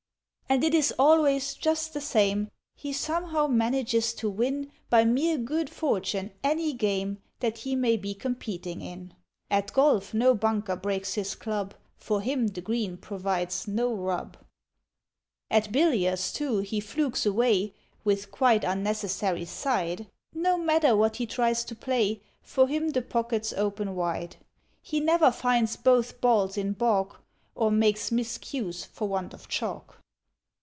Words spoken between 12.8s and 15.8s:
provides no "rub." At